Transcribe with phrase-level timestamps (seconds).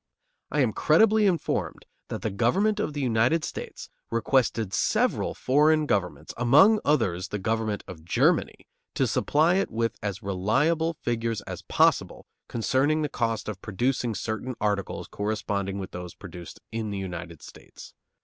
[0.49, 6.33] I am credibly informed that the government of the United States requested several foreign governments,
[6.37, 12.25] among others the government of Germany, to supply it with as reliable figures as possible
[12.47, 17.93] concerning the cost of producing certain articles corresponding with those produced in the United States.